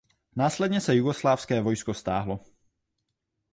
Následně 0.35 0.81
se 0.81 0.95
jugoslávské 0.95 1.61
vojsko 1.61 1.93
stáhlo. 1.93 2.39